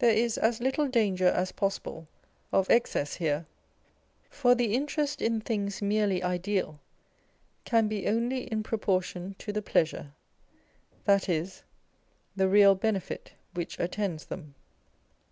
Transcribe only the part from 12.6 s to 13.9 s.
benefit which